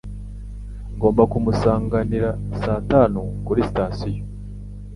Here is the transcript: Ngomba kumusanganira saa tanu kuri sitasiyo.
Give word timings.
Ngomba 0.95 1.23
kumusanganira 1.31 2.29
saa 2.61 2.81
tanu 2.91 3.21
kuri 3.45 3.61
sitasiyo. 3.69 4.23